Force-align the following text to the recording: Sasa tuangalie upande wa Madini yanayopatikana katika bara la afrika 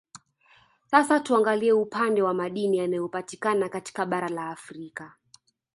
Sasa 0.91 1.19
tuangalie 1.19 1.71
upande 1.73 2.21
wa 2.21 2.33
Madini 2.33 2.77
yanayopatikana 2.77 3.69
katika 3.69 4.05
bara 4.05 4.29
la 4.29 4.49
afrika 4.49 5.13